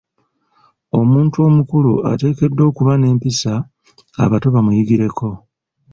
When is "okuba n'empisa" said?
2.69-3.53